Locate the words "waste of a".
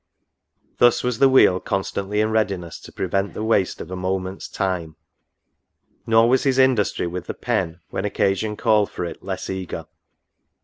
3.43-3.95